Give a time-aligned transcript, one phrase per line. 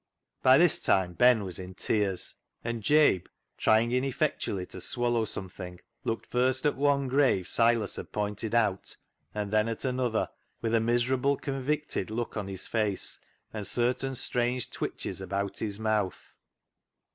[0.41, 6.25] By this time Ben was in tears, and Jabe, trying ineffectually to swallow something, looked
[6.25, 8.97] first at one grave Silas had pointed out,
[9.35, 13.19] and then at another, with a miserable convicted look on his face
[13.53, 16.33] and certain strange twitches about his mouth.